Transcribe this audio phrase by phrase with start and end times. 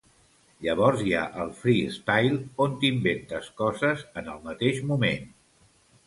[0.67, 5.29] Llavors hi ha el "freestyle", on t'inventes coses en el mateix moment.